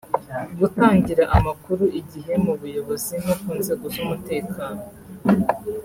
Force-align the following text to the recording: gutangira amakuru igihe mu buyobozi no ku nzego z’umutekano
gutangira 0.59 1.23
amakuru 1.37 1.83
igihe 1.99 2.33
mu 2.43 2.53
buyobozi 2.61 3.13
no 3.25 3.33
ku 3.41 3.49
nzego 3.59 3.85
z’umutekano 3.93 4.83